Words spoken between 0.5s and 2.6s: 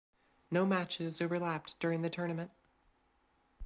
matches overlapped during the tournament.